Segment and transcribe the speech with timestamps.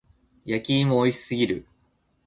[0.45, 1.65] 焼き芋美味しすぎる。